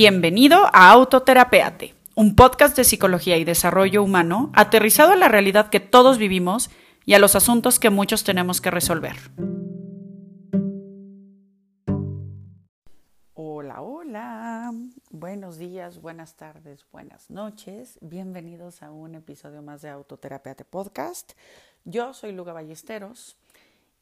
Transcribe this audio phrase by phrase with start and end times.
[0.00, 5.80] Bienvenido a Autoterapeate, un podcast de psicología y desarrollo humano aterrizado a la realidad que
[5.80, 6.70] todos vivimos
[7.04, 9.16] y a los asuntos que muchos tenemos que resolver.
[13.34, 14.72] Hola, hola.
[15.10, 17.98] Buenos días, buenas tardes, buenas noches.
[18.00, 21.32] Bienvenidos a un episodio más de Autoterapeate Podcast.
[21.84, 23.36] Yo soy Luga Ballesteros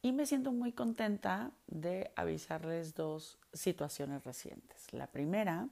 [0.03, 4.93] y me siento muy contenta de avisarles dos situaciones recientes.
[4.93, 5.69] La primera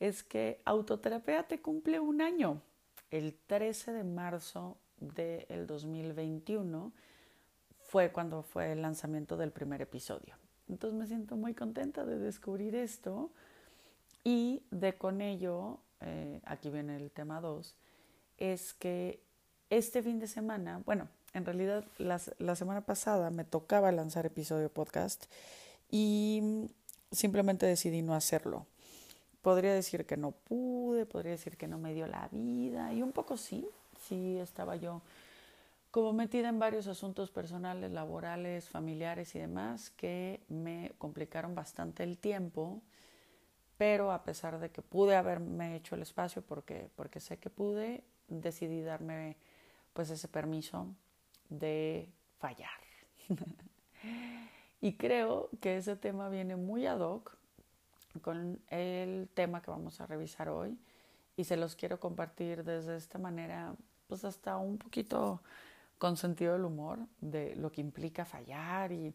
[0.00, 2.62] es que Autoterapia te cumple un año.
[3.10, 6.92] El 13 de marzo del 2021
[7.82, 10.34] fue cuando fue el lanzamiento del primer episodio.
[10.68, 13.30] Entonces me siento muy contenta de descubrir esto
[14.24, 17.74] y de con ello, eh, aquí viene el tema 2,
[18.38, 19.20] es que
[19.70, 25.26] este fin de semana, bueno, en realidad la semana pasada me tocaba lanzar episodio podcast
[25.90, 26.68] y
[27.10, 28.66] simplemente decidí no hacerlo.
[29.42, 33.12] Podría decir que no pude, podría decir que no me dio la vida y un
[33.12, 33.66] poco sí,
[34.00, 35.00] sí estaba yo
[35.90, 42.16] como metida en varios asuntos personales, laborales, familiares y demás que me complicaron bastante el
[42.16, 42.80] tiempo,
[43.76, 48.82] pero a pesar de que pude haberme hecho el espacio porque, sé que pude, decidí
[48.82, 49.36] darme
[49.92, 50.86] pues ese permiso
[51.48, 52.70] de fallar.
[54.80, 57.36] y creo que ese tema viene muy ad hoc
[58.18, 60.78] con el tema que vamos a revisar hoy
[61.36, 63.74] y se los quiero compartir desde esta manera,
[64.08, 65.42] pues hasta un poquito
[65.98, 69.14] con sentido del humor de lo que implica fallar y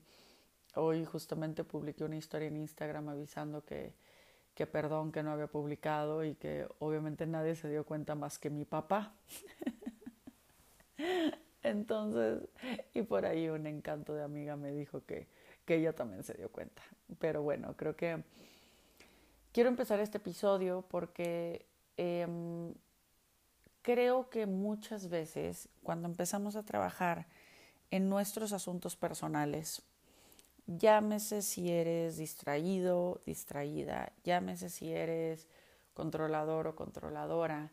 [0.75, 3.93] hoy justamente publiqué una historia en Instagram avisando que,
[4.53, 8.49] que perdón que no había publicado y que obviamente nadie se dio cuenta más que
[8.49, 9.13] mi papá.
[11.63, 12.47] Entonces,
[12.93, 15.27] y por ahí un encanto de amiga me dijo que,
[15.65, 16.83] que ella también se dio cuenta.
[17.19, 18.23] Pero bueno, creo que
[19.55, 22.73] quiero empezar este episodio porque em,
[23.81, 27.25] creo que muchas veces cuando empezamos a trabajar
[27.89, 29.81] en nuestros asuntos personales,
[30.67, 35.47] llámese si eres distraído, distraída, llámese si eres
[35.93, 37.71] controlador o controladora,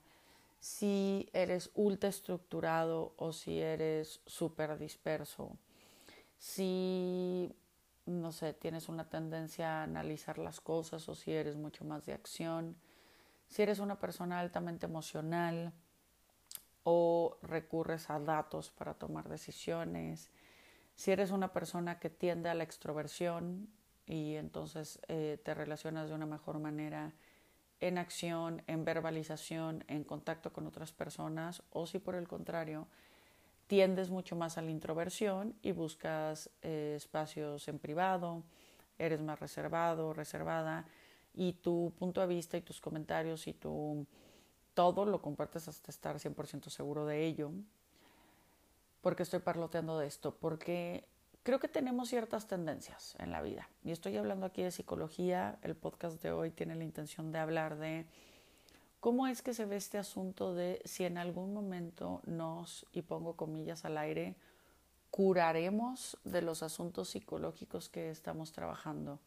[0.60, 5.50] si eres ultra estructurado o si eres súper disperso,
[6.38, 7.52] si,
[8.06, 12.12] no sé, tienes una tendencia a analizar las cosas o si eres mucho más de
[12.12, 12.76] acción,
[13.48, 15.72] si eres una persona altamente emocional
[16.84, 20.30] o recurres a datos para tomar decisiones,
[20.94, 23.68] si eres una persona que tiende a la extroversión
[24.06, 27.12] y entonces eh, te relacionas de una mejor manera
[27.80, 32.86] en acción, en verbalización, en contacto con otras personas, o si por el contrario
[33.72, 38.42] tiendes mucho más a la introversión y buscas eh, espacios en privado,
[38.98, 40.84] eres más reservado, reservada,
[41.32, 44.06] y tu punto de vista y tus comentarios y tu
[44.74, 47.50] todo lo compartes hasta estar 100% seguro de ello.
[49.00, 50.36] porque estoy parloteando de esto?
[50.38, 51.08] Porque
[51.42, 53.70] creo que tenemos ciertas tendencias en la vida.
[53.84, 55.58] Y estoy hablando aquí de psicología.
[55.62, 58.04] El podcast de hoy tiene la intención de hablar de
[59.02, 63.34] cómo es que se ve este asunto de si en algún momento nos, y pongo
[63.34, 64.36] comillas al aire,
[65.10, 69.18] curaremos de los asuntos psicológicos que estamos trabajando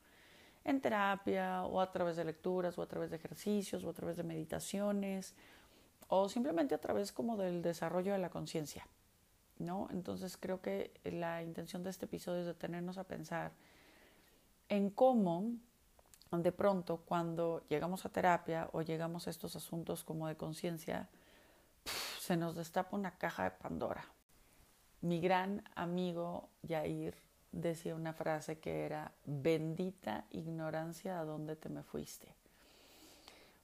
[0.63, 4.15] en terapia o a través de lecturas o a través de ejercicios o a través
[4.15, 5.35] de meditaciones
[6.07, 8.87] o simplemente a través como del desarrollo de la conciencia.
[9.59, 9.89] ¿no?
[9.91, 13.51] Entonces creo que la intención de este episodio es detenernos a pensar
[14.69, 15.51] en cómo
[16.31, 21.09] de pronto cuando llegamos a terapia o llegamos a estos asuntos como de conciencia,
[22.19, 24.05] se nos destapa una caja de Pandora.
[25.01, 27.15] Mi gran amigo Yair
[27.51, 32.27] decía una frase que era, bendita ignorancia a dónde te me fuiste.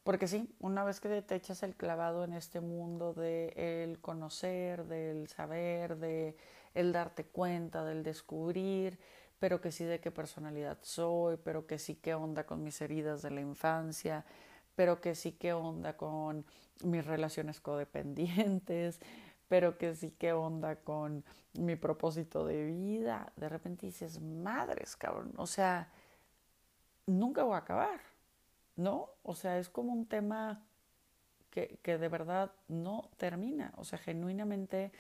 [0.04, 4.86] Porque sí, una vez que te echas el clavado en este mundo de el conocer,
[4.86, 6.36] del saber, de
[6.74, 8.98] darte cuenta, del descubrir,
[9.42, 13.24] pero que sí de qué personalidad soy, pero que sí qué onda con mis heridas
[13.24, 14.24] de la infancia,
[14.76, 16.46] pero que sí qué onda con
[16.84, 19.02] mis relaciones codependientes,
[19.50, 23.34] pero que sí qué onda con mi propósito de vida.
[23.36, 25.90] De repente dices, madres, cabrón, o sea,
[27.08, 28.00] nunca voy a acabar
[28.76, 29.10] ¿no?
[29.24, 30.64] O sea, es como un tema
[31.50, 34.92] que, que de verdad no termina, o sea, genuinamente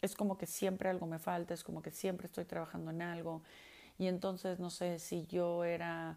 [0.00, 3.42] es como que siempre algo me falta, es como que siempre estoy trabajando en algo
[4.00, 6.16] y entonces no sé si yo era,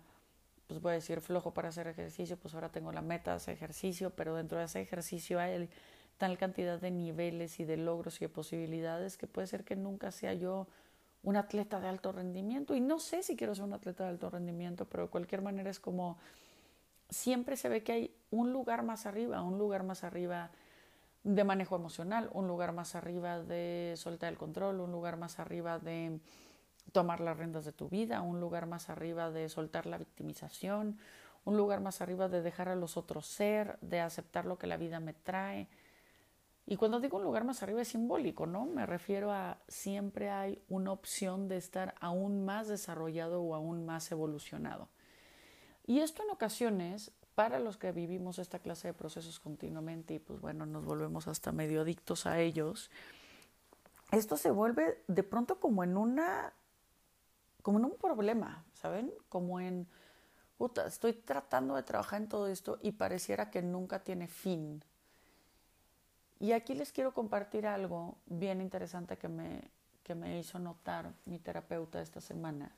[0.68, 3.56] pues voy a decir flojo para hacer ejercicio, pues ahora tengo la meta de hacer
[3.56, 5.70] ejercicio, pero dentro de ese ejercicio hay
[6.18, 10.12] tal cantidad de niveles y de logros y de posibilidades que puede ser que nunca
[10.12, 10.66] sea yo
[11.24, 12.74] un atleta de alto rendimiento.
[12.74, 15.70] Y no sé si quiero ser un atleta de alto rendimiento, pero de cualquier manera
[15.70, 16.18] es como
[17.10, 20.52] siempre se ve que hay un lugar más arriba, un lugar más arriba
[21.26, 25.80] de manejo emocional, un lugar más arriba de soltar el control, un lugar más arriba
[25.80, 26.22] de
[26.92, 31.00] tomar las riendas de tu vida, un lugar más arriba de soltar la victimización,
[31.46, 34.78] un lugar más arriba de dejar a los otros ser, de aceptar lo que la
[34.78, 35.68] vida me trae.
[36.66, 38.66] Y cuando digo un lugar más arriba es simbólico, ¿no?
[38.66, 44.10] Me refiero a siempre hay una opción de estar aún más desarrollado o aún más
[44.12, 44.88] evolucionado.
[45.86, 50.40] Y esto en ocasiones, para los que vivimos esta clase de procesos continuamente y pues
[50.40, 52.90] bueno, nos volvemos hasta medio adictos a ellos,
[54.12, 56.54] esto se vuelve de pronto como en una,
[57.64, 59.12] como en un problema, ¿saben?
[59.30, 59.88] Como en,
[60.58, 64.84] puta, estoy tratando de trabajar en todo esto y pareciera que nunca tiene fin.
[66.40, 69.72] Y aquí les quiero compartir algo bien interesante que me,
[70.04, 72.70] que me hizo notar mi terapeuta esta semana.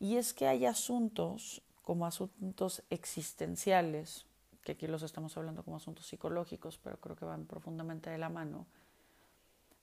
[0.00, 4.26] Y es que hay asuntos como asuntos existenciales,
[4.64, 8.28] que aquí los estamos hablando como asuntos psicológicos, pero creo que van profundamente de la
[8.28, 8.66] mano,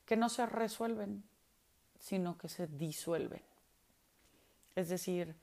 [0.05, 1.23] que no se resuelven,
[1.97, 3.41] sino que se disuelven.
[4.75, 5.35] Es decir,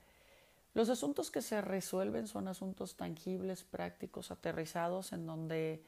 [0.73, 5.83] los asuntos que se resuelven son asuntos tangibles, prácticos, aterrizados, en donde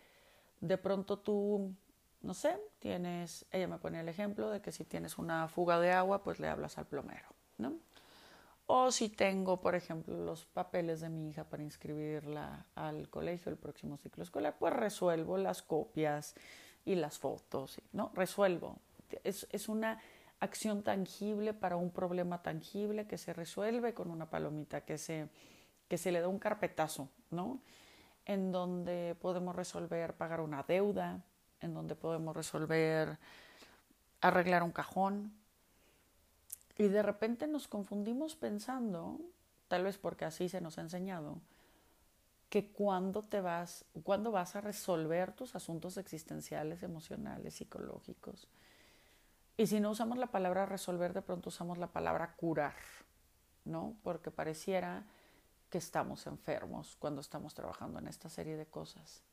[0.62, 1.74] de pronto tú,
[2.21, 5.92] no sé, tienes, ella me pone el ejemplo de que si tienes una fuga de
[5.92, 7.27] agua, pues le hablas al plomero,
[7.57, 7.74] ¿no?
[8.68, 13.57] O si tengo, por ejemplo, los papeles de mi hija para inscribirla al colegio el
[13.57, 16.36] próximo ciclo escolar, pues resuelvo las copias
[16.83, 18.12] y las fotos, ¿no?
[18.15, 18.77] Resuelvo.
[19.24, 20.00] Es, es una
[20.40, 25.30] acción tangible para un problema tangible que se resuelve con una palomita, que se,
[25.88, 27.60] que se le da un carpetazo, ¿no?
[28.26, 31.22] En donde podemos resolver pagar una deuda,
[31.62, 33.18] en donde podemos resolver
[34.22, 35.34] arreglar un cajón,
[36.78, 39.20] y de repente nos confundimos pensando,
[39.68, 41.40] tal vez porque así se nos ha enseñado,
[42.50, 48.48] que cuando te vas, cuando vas a resolver tus asuntos existenciales, emocionales, psicológicos.
[49.57, 52.75] Y si no usamos la palabra resolver, de pronto usamos la palabra curar,
[53.63, 53.96] ¿no?
[54.04, 55.06] Porque pareciera
[55.69, 59.24] que estamos enfermos cuando estamos trabajando en esta serie de cosas.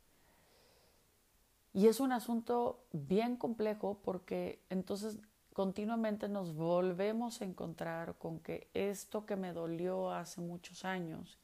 [1.74, 5.18] Y es un asunto bien complejo porque entonces
[5.54, 11.38] continuamente nos volvemos a encontrar con que esto que me dolió hace muchos años,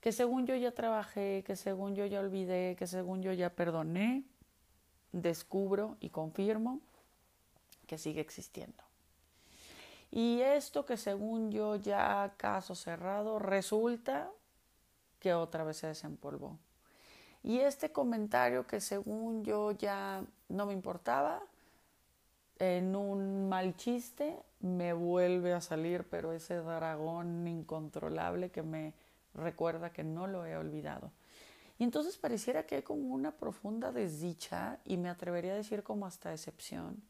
[0.00, 4.24] que según yo ya trabajé, que según yo ya olvidé, que según yo ya perdoné,
[5.12, 6.80] descubro y confirmo
[7.90, 8.84] que sigue existiendo.
[10.12, 14.30] Y esto que según yo ya caso cerrado, resulta
[15.18, 16.56] que otra vez se desempolvó.
[17.42, 21.42] Y este comentario que según yo ya no me importaba,
[22.60, 28.94] en un mal chiste me vuelve a salir, pero ese dragón incontrolable que me
[29.34, 31.10] recuerda que no lo he olvidado.
[31.76, 36.06] Y entonces pareciera que hay como una profunda desdicha y me atrevería a decir como
[36.06, 37.02] hasta decepción.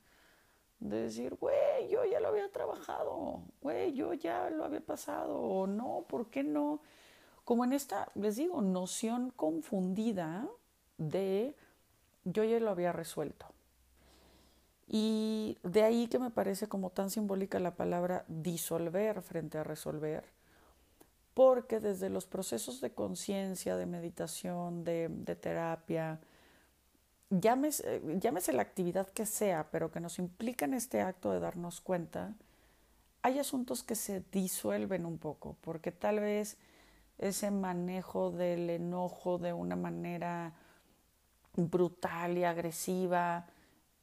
[0.80, 5.66] De decir, güey, yo ya lo había trabajado, güey, yo ya lo había pasado, o
[5.66, 6.80] no, ¿por qué no?
[7.44, 10.48] Como en esta, les digo, noción confundida
[10.96, 11.54] de
[12.24, 13.46] yo ya lo había resuelto.
[14.92, 20.24] Y de ahí que me parece como tan simbólica la palabra disolver frente a resolver,
[21.32, 25.08] porque desde los procesos de conciencia, de meditación, de,
[25.40, 26.18] terapia,
[27.30, 31.80] llámese, llámese la actividad que sea, pero que nos implica en este acto de darnos
[31.80, 32.34] cuenta,
[33.22, 36.56] hay asuntos que se disuelven un poco, porque tal vez
[37.18, 40.54] ese manejo del enojo de una manera
[41.54, 43.46] brutal y agresiva,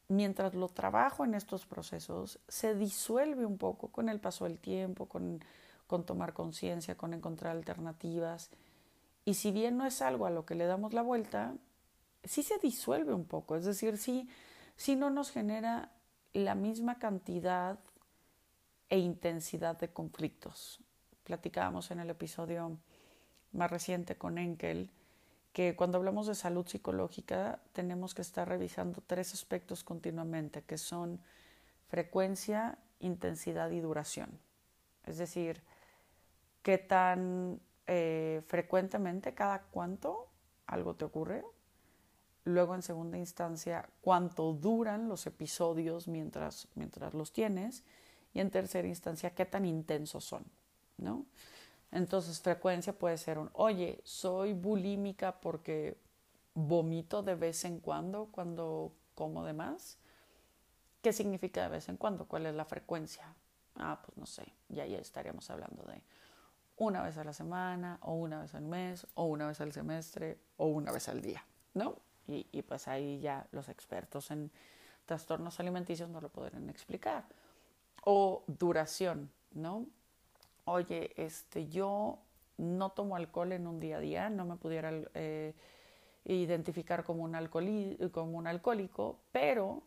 [0.08, 5.06] mientras lo trabajo en estos procesos, se disuelve un poco con el paso del tiempo,
[5.06, 5.44] con,
[5.86, 8.50] con tomar conciencia, con encontrar alternativas.
[9.24, 11.54] Y si bien no es algo a lo que le damos la vuelta,
[12.28, 14.28] sí se disuelve un poco, es decir, sí,
[14.76, 15.90] sí no nos genera
[16.32, 17.78] la misma cantidad
[18.88, 20.80] e intensidad de conflictos.
[21.24, 22.78] Platicábamos en el episodio
[23.52, 24.90] más reciente con Enkel
[25.52, 31.20] que cuando hablamos de salud psicológica tenemos que estar revisando tres aspectos continuamente, que son
[31.88, 34.38] frecuencia, intensidad y duración.
[35.04, 35.62] Es decir,
[36.62, 40.28] qué tan eh, frecuentemente, cada cuánto
[40.66, 41.44] algo te ocurre.
[42.48, 47.84] Luego, en segunda instancia, cuánto duran los episodios mientras, mientras los tienes.
[48.32, 50.46] Y en tercera instancia, qué tan intensos son,
[50.96, 51.26] ¿no?
[51.92, 55.98] Entonces, frecuencia puede ser un, oye, soy bulímica porque
[56.54, 59.98] vomito de vez en cuando cuando como de más.
[61.02, 62.24] ¿Qué significa de vez en cuando?
[62.26, 63.34] ¿Cuál es la frecuencia?
[63.76, 66.02] Ah, pues no sé, ya ahí estaríamos hablando de
[66.78, 70.38] una vez a la semana, o una vez al mes, o una vez al semestre,
[70.56, 72.07] o una vez al día, ¿no?
[72.28, 74.50] Y, pues ahí ya los expertos en
[75.06, 77.24] trastornos alimenticios no lo podrán explicar.
[78.04, 79.86] O duración, ¿no?
[80.66, 82.18] Oye, este, yo
[82.58, 85.54] no tomo alcohol en un día a día, no me pudiera eh,
[86.24, 87.48] identificar como un,
[88.12, 89.82] como un alcohólico, pero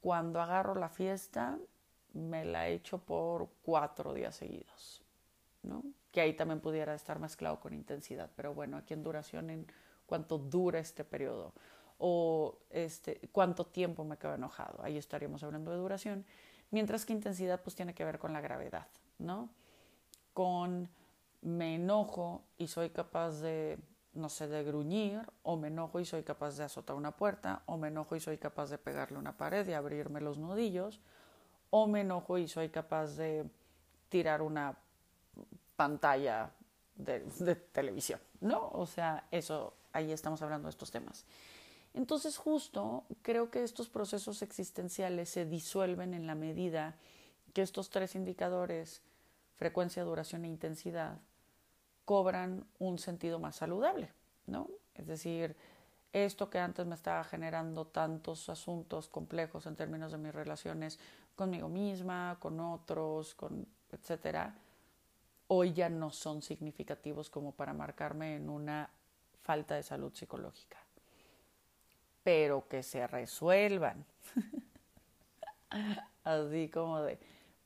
[0.00, 1.58] cuando agarro la fiesta
[2.12, 5.02] me la echo por cuatro días seguidos,
[5.62, 5.82] ¿no?
[6.12, 9.66] Que ahí también pudiera estar mezclado con intensidad, pero bueno, aquí en duración,
[10.06, 11.52] cuánto dura este periodo
[11.98, 14.82] o este, cuánto tiempo me quedo enojado.
[14.82, 16.24] Ahí estaríamos hablando de duración.
[16.70, 19.48] Mientras que intensidad pues tiene que ver con la gravedad, ¿no?
[20.32, 20.88] Con
[21.42, 23.78] me enojo y soy capaz de,
[24.14, 27.76] no sé, de gruñir, o me enojo y soy capaz de azotar una puerta, o
[27.76, 31.00] me enojo y soy capaz de pegarle una pared y abrirme los nudillos,
[31.70, 33.44] o me enojo y soy capaz de
[34.08, 34.76] tirar una
[35.76, 36.50] pantalla
[36.94, 38.70] de, de televisión, ¿no?
[38.72, 41.24] O sea, eso, ahí estamos hablando de estos temas.
[41.94, 46.96] Entonces justo creo que estos procesos existenciales se disuelven en la medida
[47.54, 49.00] que estos tres indicadores,
[49.56, 51.18] frecuencia, duración e intensidad,
[52.04, 54.10] cobran un sentido más saludable,
[54.46, 54.68] ¿no?
[54.94, 55.56] Es decir,
[56.12, 60.98] esto que antes me estaba generando tantos asuntos complejos en términos de mis relaciones
[61.34, 64.54] conmigo misma, con otros, con etcétera,
[65.48, 68.90] hoy ya no son significativos como para marcarme en una
[69.44, 70.84] falta de salud psicológica
[72.24, 74.04] pero que se resuelvan.
[76.24, 77.18] Así como de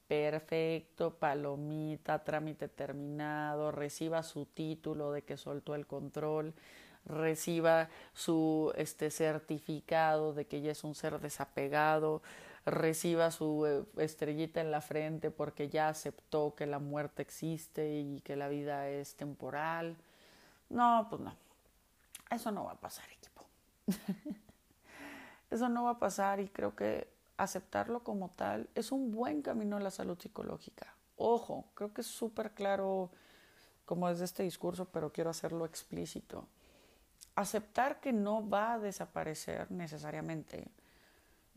[0.08, 6.54] perfecto, palomita, trámite terminado, reciba su título de que soltó el control,
[7.04, 12.22] reciba su este certificado de que ya es un ser desapegado,
[12.66, 18.20] reciba su eh, estrellita en la frente porque ya aceptó que la muerte existe y
[18.22, 19.96] que la vida es temporal.
[20.70, 21.47] No, pues no.
[22.30, 23.46] Eso no va a pasar, equipo.
[25.50, 27.08] Eso no va a pasar y creo que
[27.38, 30.94] aceptarlo como tal es un buen camino a la salud psicológica.
[31.16, 33.10] Ojo, creo que es súper claro
[33.86, 36.46] como es este discurso, pero quiero hacerlo explícito.
[37.34, 40.70] Aceptar que no va a desaparecer necesariamente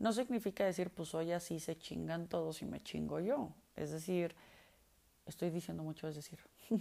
[0.02, 3.52] no significa decir, pues hoy así se chingan todos y me chingo yo.
[3.76, 4.34] Es decir,
[5.26, 6.40] estoy diciendo mucho, es decir,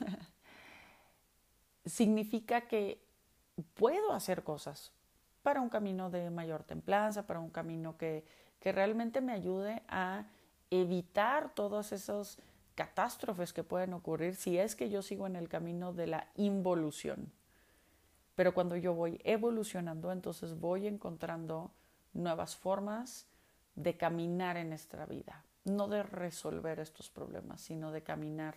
[1.85, 2.99] significa que
[3.63, 4.91] puedo hacer cosas,
[5.43, 8.23] para un camino de mayor templanza, para un camino que,
[8.59, 10.25] que realmente me ayude a
[10.69, 12.37] evitar todas esas
[12.75, 17.31] catástrofes que pueden ocurrir si es que yo sigo en el camino de la involución.
[18.35, 21.71] Pero cuando yo voy evolucionando, entonces voy encontrando
[22.13, 23.27] nuevas formas
[23.75, 28.55] de caminar en nuestra vida, no de resolver estos problemas, sino de caminar,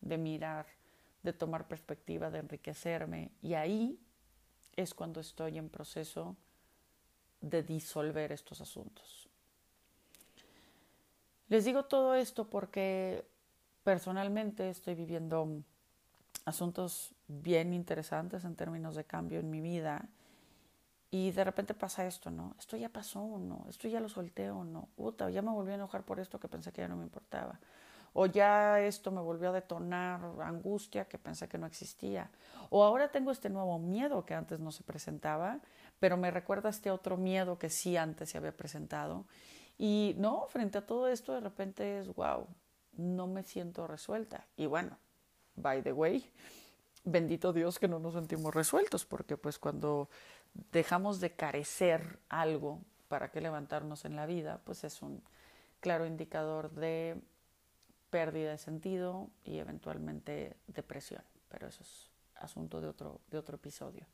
[0.00, 0.66] de mirar,
[1.22, 3.32] de tomar perspectiva, de enriquecerme.
[3.42, 3.98] Y ahí
[4.76, 6.36] es cuando estoy en proceso
[7.40, 9.28] de disolver estos asuntos.
[11.48, 13.24] Les digo todo esto porque
[13.84, 15.62] personalmente estoy viviendo
[16.44, 20.08] asuntos bien interesantes en términos de cambio en mi vida
[21.10, 22.54] y de repente pasa esto, ¿no?
[22.58, 25.70] Esto ya pasó o no, esto ya lo solté o no, Uta, ya me volví
[25.70, 27.58] a enojar por esto que pensé que ya no me importaba
[28.18, 32.30] o ya esto me volvió a detonar angustia que pensé que no existía,
[32.70, 35.60] o ahora tengo este nuevo miedo que antes no se presentaba,
[36.00, 39.26] pero me recuerda este otro miedo que sí antes se había presentado.
[39.76, 42.46] Y no, frente a todo esto de repente es, wow,
[42.96, 44.46] no me siento resuelta.
[44.56, 44.96] Y bueno,
[45.56, 46.26] by the way,
[47.04, 50.08] bendito Dios que no nos sentimos resueltos, porque pues cuando
[50.72, 55.22] dejamos de carecer algo para que levantarnos en la vida, pues es un
[55.80, 57.20] claro indicador de
[58.10, 64.06] pérdida de sentido y eventualmente depresión, pero eso es asunto de otro, de otro episodio.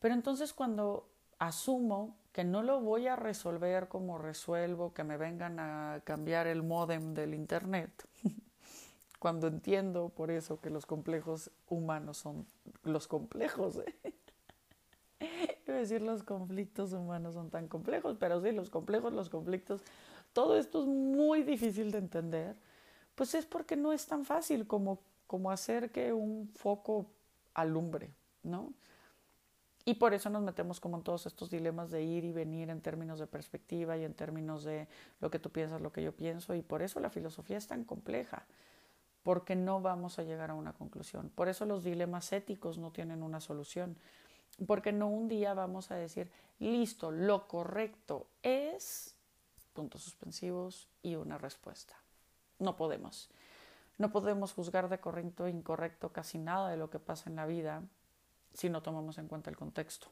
[0.00, 5.58] Pero entonces cuando asumo que no lo voy a resolver como resuelvo que me vengan
[5.60, 7.90] a cambiar el modem del internet,
[9.18, 12.46] cuando entiendo por eso que los complejos humanos son
[12.82, 14.14] los complejos, ¿eh?
[15.66, 19.82] Decir los conflictos humanos son tan complejos, pero sí, los complejos, los conflictos,
[20.32, 22.56] todo esto es muy difícil de entender
[23.14, 27.06] pues es porque no es tan fácil como, como hacer que un foco
[27.54, 28.10] alumbre,
[28.42, 28.72] ¿no?
[29.86, 32.80] Y por eso nos metemos como en todos estos dilemas de ir y venir en
[32.80, 34.88] términos de perspectiva y en términos de
[35.20, 37.84] lo que tú piensas, lo que yo pienso, y por eso la filosofía es tan
[37.84, 38.46] compleja,
[39.22, 41.30] porque no vamos a llegar a una conclusión.
[41.34, 43.96] Por eso los dilemas éticos no tienen una solución,
[44.66, 49.14] porque no un día vamos a decir, listo, lo correcto es
[49.74, 51.94] puntos suspensivos y una respuesta.
[52.58, 53.30] No podemos.
[53.96, 57.46] no podemos juzgar de correcto o incorrecto casi nada de lo que pasa en la
[57.46, 57.82] vida
[58.52, 60.08] si no tomamos en cuenta el contexto.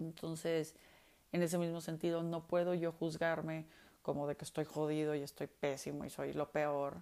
[0.00, 0.74] Entonces,
[1.30, 3.66] en ese mismo sentido, no puedo yo juzgarme
[4.02, 7.00] como de que estoy jodido y estoy pésimo y soy lo peor,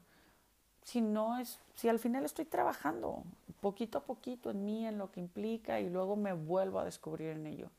[0.89, 3.23] si no es, si al final estoy trabajando
[3.61, 7.29] poquito a poquito en mí, en lo que implica y luego me vuelvo a descubrir
[7.29, 7.71] en ello.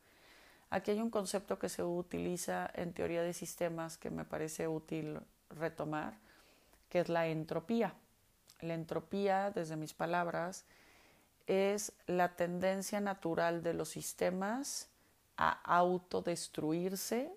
[0.70, 5.18] Aquí hay un concepto que se utiliza en teoría de sistemas que me parece útil
[5.48, 6.18] retomar,
[6.90, 7.94] que es la entropía.
[8.60, 10.66] La entropía, desde mis palabras,
[11.46, 14.90] es la tendencia natural de los sistemas
[15.38, 17.32] a autodestruirse,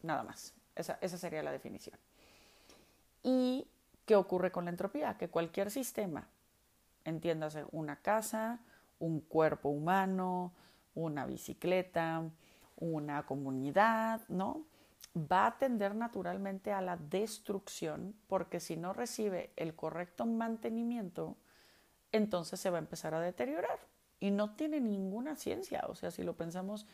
[0.00, 0.54] nada más.
[0.74, 1.98] Esa, esa sería la definición.
[3.22, 3.66] Y
[4.06, 5.18] ¿qué ocurre con la entropía?
[5.18, 6.26] Que cualquier sistema,
[7.04, 8.60] entiéndase una casa,
[8.98, 10.52] un cuerpo humano,
[10.94, 12.22] una bicicleta,
[12.76, 14.64] una comunidad, ¿no?
[15.14, 21.36] Va a tender naturalmente a la destrucción porque si no recibe el correcto mantenimiento,
[22.12, 23.78] entonces se va a empezar a deteriorar
[24.20, 25.84] y no tiene ninguna ciencia.
[25.88, 26.86] O sea, si lo pensamos,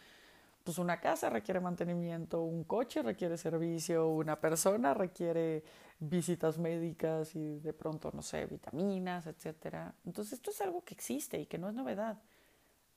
[0.64, 5.62] pues una casa requiere mantenimiento, un coche requiere servicio, una persona requiere
[6.00, 9.94] visitas médicas y de pronto, no sé, vitaminas, etcétera.
[10.04, 12.18] Entonces, esto es algo que existe y que no es novedad.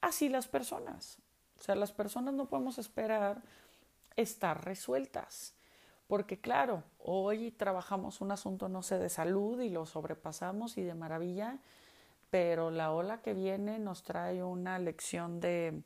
[0.01, 1.20] Así las personas.
[1.60, 3.41] O sea, las personas no podemos esperar
[4.15, 5.53] estar resueltas.
[6.08, 10.94] Porque claro, hoy trabajamos un asunto, no sé, de salud y lo sobrepasamos y de
[10.94, 11.60] maravilla,
[12.30, 15.82] pero la ola que viene nos trae una lección de,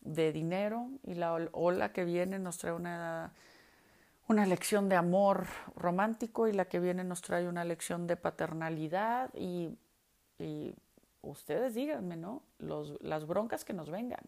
[0.00, 3.32] de dinero y la ola que viene nos trae una,
[4.30, 9.30] una lección de amor romántico y la que viene nos trae una lección de paternalidad
[9.34, 9.76] y,
[11.22, 12.42] ustedes díganme, ¿no?
[12.58, 14.22] Los, las broncas que nos vengan.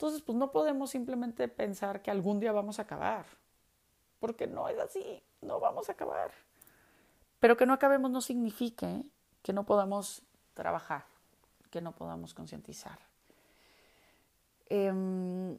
[0.00, 3.26] Entonces, pues no podemos simplemente pensar que algún día vamos a acabar,
[4.18, 6.30] porque no es así, no vamos a acabar.
[7.38, 9.04] Pero que no acabemos no signifique
[9.42, 10.22] que no podamos
[10.54, 11.04] trabajar,
[11.70, 12.98] que no podamos concientizar.
[14.70, 15.58] Em,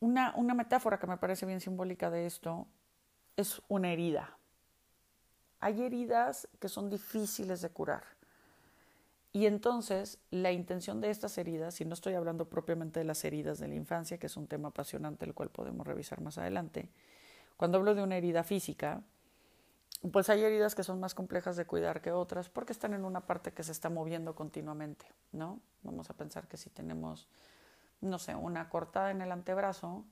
[0.00, 2.66] una, una metáfora que me parece bien simbólica de esto
[3.36, 4.36] es una herida.
[5.60, 8.02] Hay heridas que son difíciles de curar.
[9.32, 13.58] Y entonces la intención de estas heridas, y no estoy hablando propiamente de las heridas
[13.58, 16.88] de la infancia, que es un tema apasionante el cual podemos revisar más adelante,
[17.56, 19.02] cuando hablo de una herida física,
[20.12, 23.26] pues hay heridas que son más complejas de cuidar que otras porque están en una
[23.26, 25.60] parte que se está moviendo continuamente, ¿no?
[25.82, 27.28] Vamos a pensar que si tenemos,
[28.00, 30.04] no sé, una cortada en el antebrazo,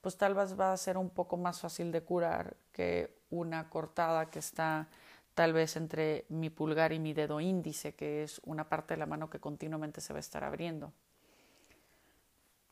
[0.00, 4.30] pues tal vez va a ser un poco más fácil de curar que una cortada
[4.30, 4.88] que está
[5.36, 9.04] tal vez entre mi pulgar y mi dedo índice, que es una parte de la
[9.04, 10.94] mano que continuamente se va a estar abriendo.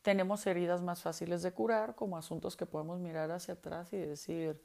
[0.01, 4.59] Tenemos heridas más fáciles de curar, como asuntos que podemos mirar hacia atrás y decir,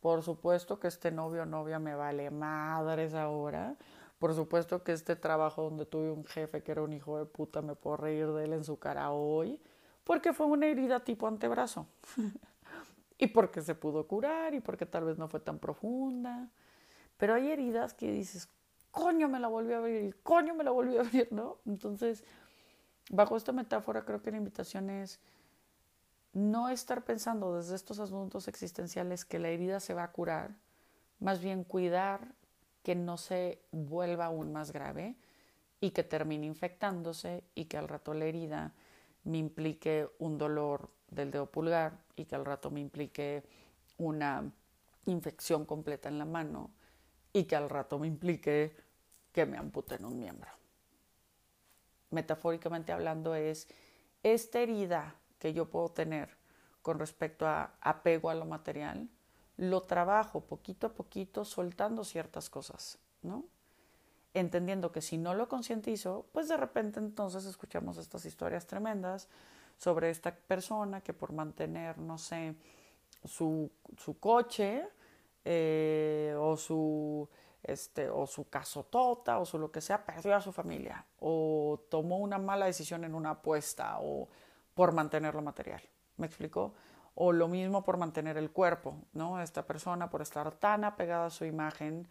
[0.00, 3.76] por supuesto que este novio o novia me vale madres ahora.
[4.18, 7.62] Por supuesto que este trabajo donde tuve un jefe que era un hijo de puta
[7.62, 9.58] me puedo reír de él en su cara hoy.
[10.04, 11.86] Porque fue una herida tipo antebrazo.
[13.18, 16.50] y porque se pudo curar y porque tal vez no fue tan profunda.
[17.18, 18.48] Pero hay heridas que dices,
[18.90, 21.58] coño, me la volví a abrir, coño, me la volví a abrir, ¿no?
[21.66, 22.24] Entonces,
[23.10, 25.20] bajo esta metáfora creo que la invitación es
[26.32, 30.54] no estar pensando desde estos asuntos existenciales que la herida se va a curar,
[31.18, 32.34] más bien cuidar
[32.82, 35.16] que no se vuelva aún más grave
[35.80, 38.72] y que termine infectándose y que al rato la herida
[39.24, 43.42] me implique un dolor del dedo pulgar y que al rato me implique
[43.96, 44.50] una
[45.06, 46.70] infección completa en la mano
[47.32, 48.76] y que al rato me implique
[49.32, 50.50] que me amputen un miembro.
[52.10, 53.68] Metafóricamente hablando es
[54.22, 56.36] esta herida que yo puedo tener
[56.82, 59.08] con respecto a apego a lo material,
[59.56, 63.44] lo trabajo poquito a poquito soltando ciertas cosas, ¿no?
[64.34, 69.28] Entendiendo que si no lo concientizo, pues de repente entonces escuchamos estas historias tremendas
[69.76, 72.54] sobre esta persona que por mantener, no sé,
[73.24, 74.88] su, su coche
[75.44, 77.28] eh, o su
[77.62, 82.18] este, o su casotota o su lo que sea, perdió a su familia o tomó
[82.18, 84.28] una mala decisión en una apuesta o
[84.74, 85.82] por mantener lo material.
[86.16, 86.74] ¿Me explicó?
[87.14, 89.42] O lo mismo por mantener el cuerpo, ¿no?
[89.42, 92.08] Esta persona por estar tan apegada a su imagen,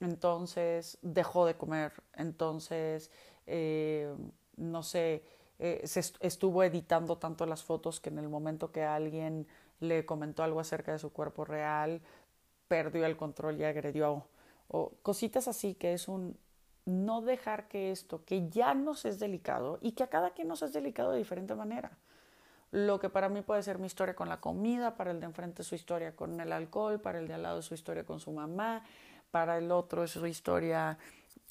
[0.00, 3.10] entonces dejó de comer, entonces,
[3.46, 4.14] eh,
[4.56, 5.24] no sé,
[5.58, 9.46] eh, se estuvo editando tanto las fotos que en el momento que alguien
[9.80, 12.00] le comentó algo acerca de su cuerpo real,
[12.70, 14.28] perdió el control y agredió.
[14.68, 16.38] O cositas así que es un
[16.84, 20.62] no dejar que esto, que ya nos es delicado y que a cada quien nos
[20.62, 21.98] es delicado de diferente manera.
[22.70, 25.64] Lo que para mí puede ser mi historia con la comida, para el de enfrente
[25.64, 28.84] su historia con el alcohol, para el de al lado su historia con su mamá,
[29.32, 30.96] para el otro su historia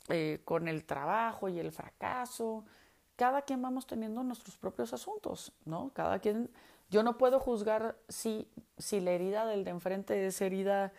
[0.08, 2.64] eh, con el trabajo y el fracaso.
[3.18, 5.92] Cada quien vamos teniendo nuestros propios asuntos, ¿no?
[5.94, 6.50] Cada quien,
[6.90, 10.94] yo no puedo juzgar si, si la herida del de enfrente es herida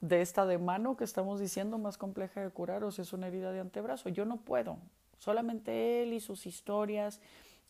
[0.00, 3.28] de esta de mano que estamos diciendo más compleja de curar o si es una
[3.28, 4.08] herida de antebrazo.
[4.08, 4.78] Yo no puedo.
[5.18, 7.20] Solamente él y sus historias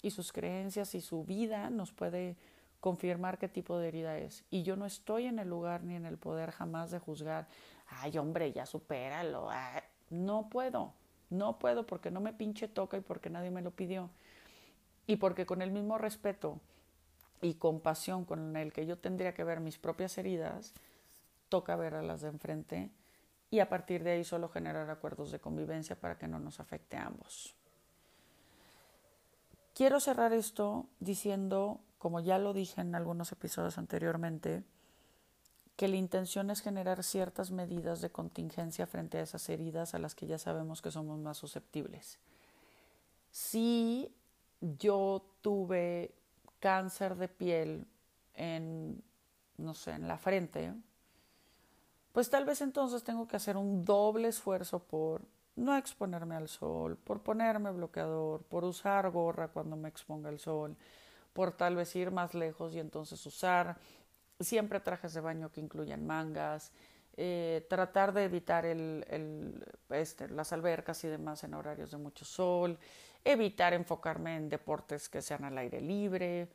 [0.02, 2.36] y sus creencias y su vida nos puede
[2.80, 4.44] confirmar qué tipo de herida es.
[4.50, 7.46] Y yo no estoy en el lugar ni en el poder jamás de juzgar,
[7.88, 9.48] ay hombre, ya supéralo.
[9.50, 9.82] Ah".
[10.10, 10.92] No puedo,
[11.30, 14.10] no puedo porque no me pinche toca y porque nadie me lo pidió.
[15.06, 16.60] Y porque con el mismo respeto
[17.42, 20.74] y compasión con el que yo tendría que ver mis propias heridas,
[21.48, 22.90] toca ver a las de enfrente
[23.50, 26.96] y a partir de ahí solo generar acuerdos de convivencia para que no nos afecte
[26.96, 27.54] a ambos.
[29.74, 34.64] Quiero cerrar esto diciendo como ya lo dije en algunos episodios anteriormente,
[35.76, 40.14] que la intención es generar ciertas medidas de contingencia frente a esas heridas a las
[40.14, 42.18] que ya sabemos que somos más susceptibles.
[43.30, 44.14] Si
[44.60, 46.14] yo tuve
[46.60, 47.86] cáncer de piel
[48.34, 49.02] en,
[49.58, 50.72] no sé, en la frente,
[52.16, 55.20] pues tal vez entonces tengo que hacer un doble esfuerzo por
[55.54, 60.78] no exponerme al sol, por ponerme bloqueador, por usar gorra cuando me exponga al sol,
[61.34, 63.76] por tal vez ir más lejos y entonces usar
[64.40, 66.72] siempre trajes de baño que incluyan mangas,
[67.18, 72.24] eh, tratar de evitar el, el, este, las albercas y demás en horarios de mucho
[72.24, 72.78] sol,
[73.24, 76.48] evitar enfocarme en deportes que sean al aire libre.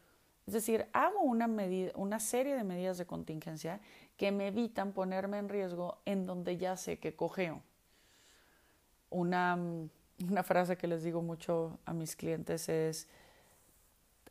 [0.47, 3.79] Es decir, hago una serie de medidas de contingencia
[4.21, 7.63] que me evitan ponerme en riesgo en donde ya sé que cogeo.
[9.09, 9.57] Una,
[10.29, 13.07] una frase que les digo mucho a mis clientes es,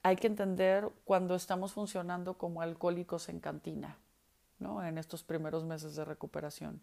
[0.05, 3.99] hay que entender cuando estamos funcionando como alcohólicos en cantina,
[4.61, 4.81] ¿no?
[4.87, 6.81] En estos primeros meses de recuperación.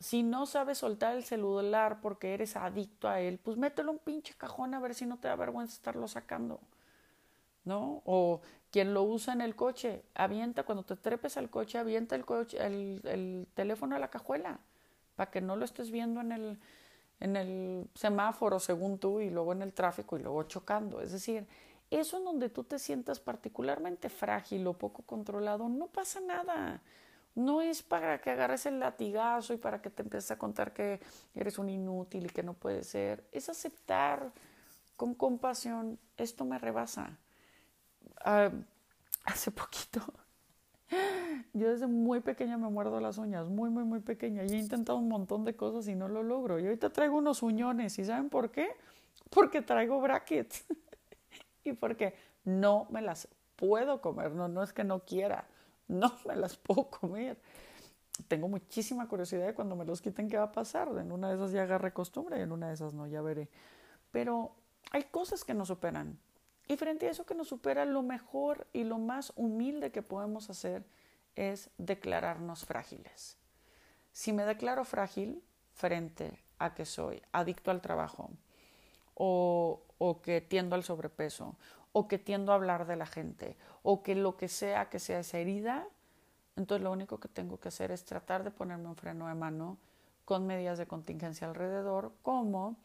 [0.00, 4.34] Si no sabes soltar el celular porque eres adicto a él, pues mételo un pinche
[4.34, 6.58] cajón a ver si no te da vergüenza estarlo sacando,
[7.64, 8.02] ¿no?
[8.04, 8.40] O
[8.70, 12.58] quien lo usa en el coche, avienta, cuando te trepes al coche, avienta el, coche,
[12.64, 14.60] el, el teléfono a la cajuela
[15.20, 16.58] para que no lo estés viendo en el,
[17.20, 21.02] en el semáforo según tú y luego en el tráfico y luego chocando.
[21.02, 21.46] Es decir,
[21.90, 26.80] eso en donde tú te sientas particularmente frágil o poco controlado, no pasa nada.
[27.34, 31.00] No es para que agarres el latigazo y para que te empieces a contar que
[31.34, 33.22] eres un inútil y que no puedes ser.
[33.30, 34.32] Es aceptar
[34.96, 37.18] con compasión, esto me rebasa.
[38.24, 38.50] Ah,
[39.24, 40.00] hace poquito,
[41.52, 44.44] yo desde muy pequeña me muerdo las uñas, muy, muy, muy pequeña.
[44.44, 46.58] Y he intentado un montón de cosas y no lo logro.
[46.58, 47.98] Y ahorita traigo unos uñones.
[47.98, 48.68] ¿Y saben por qué?
[49.30, 50.64] Porque traigo brackets.
[51.64, 55.46] y porque no me las puedo comer, no, no es que no quiera,
[55.88, 57.38] no me las puedo comer.
[58.28, 60.88] Tengo muchísima curiosidad de cuando me los quiten qué va a pasar.
[60.98, 63.48] En una de esas ya agarré costumbre y en una de esas no, ya veré.
[64.10, 64.52] Pero
[64.90, 66.18] hay cosas que nos superan.
[66.70, 70.50] Y frente a eso que nos supera, lo mejor y lo más humilde que podemos
[70.50, 70.84] hacer
[71.34, 73.36] es declararnos frágiles.
[74.12, 78.30] Si me declaro frágil frente a que soy adicto al trabajo
[79.14, 79.82] o,
[80.22, 81.56] que tiendo al sobrepeso,
[81.90, 85.18] o que tiendo a hablar de la gente, o que lo que sea que sea
[85.18, 85.88] esa herida,
[86.54, 89.76] entonces lo único que tengo que hacer es tratar de ponerme un freno de mano
[90.24, 92.76] con medidas de contingencia alrededor, como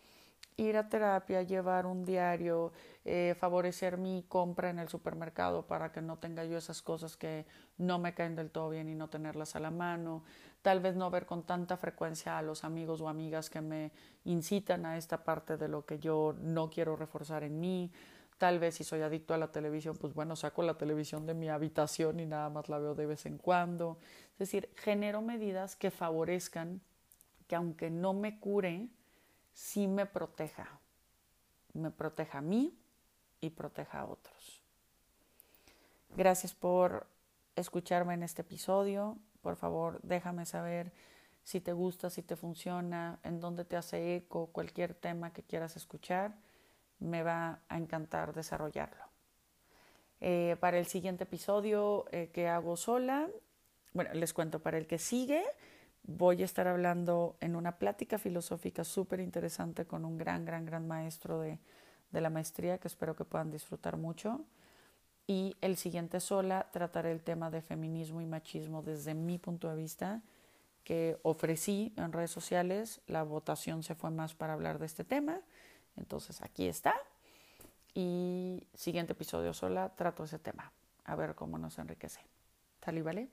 [0.57, 2.71] ir a terapia, llevar un diario,
[3.03, 7.45] eh, favorecer mi compra en el supermercado para que no tenga yo esas cosas que
[7.77, 10.23] no me caen del todo bien y no tenerlas a la mano,
[10.61, 13.91] tal vez no ver con tanta frecuencia a los amigos o amigas que me
[14.23, 17.91] incitan a esta parte de lo que yo no quiero reforzar en mí.
[18.37, 21.49] Tal vez si soy adicto a la televisión, pues bueno, saco la televisión de mi
[21.49, 23.97] habitación y nada más la veo de vez en cuando.
[24.33, 26.81] Es decir, genero medidas que favorezcan
[27.47, 28.89] que aunque no me cure,
[29.55, 30.79] sí me proteja.
[31.73, 32.77] Me proteja a mí
[33.41, 34.61] y proteja a otros.
[36.15, 37.07] Gracias por
[37.55, 39.17] escucharme en este episodio.
[39.41, 40.91] Por favor, déjame saber
[41.43, 45.75] si te gusta, si te funciona, en dónde te hace eco, cualquier tema que quieras
[45.75, 46.35] escuchar.
[46.99, 49.03] Me va a encantar desarrollarlo.
[50.21, 53.27] Eh, para el siguiente episodio eh, que hago sola,
[53.93, 55.43] bueno, les cuento, para el que sigue,
[56.07, 60.87] voy a estar hablando en una plática filosófica súper interesante con un gran, gran, gran
[60.87, 61.59] maestro de,
[62.11, 64.45] de la maestría que espero que puedan disfrutar mucho
[65.27, 69.75] y el siguiente sola trataré el tema de feminismo y machismo desde mi punto de
[69.75, 70.21] vista
[70.83, 73.01] que ofrecí en redes sociales.
[73.07, 75.41] La votación se fue más para hablar de este tema.
[75.97, 76.93] Entonces aquí está.
[77.95, 80.71] Y siguiente episodio sola trato ese tema.
[81.05, 82.21] A ver cómo nos enriquece.
[82.79, 83.29] ¿Tal y vale?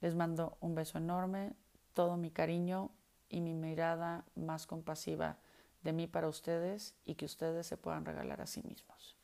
[0.00, 1.54] Les mando un beso enorme.
[1.94, 2.92] todo mi cariño
[3.28, 5.38] y mi mirada más compasiva
[5.82, 9.17] de mí para ustedes y que ustedes se puedan regalar a sí mismos.